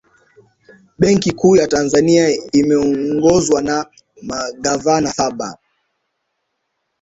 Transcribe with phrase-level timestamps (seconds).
[0.99, 3.85] benki kuu ya tanzania imeongozwa na
[4.21, 5.57] magavana saba